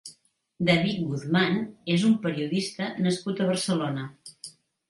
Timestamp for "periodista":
2.25-2.91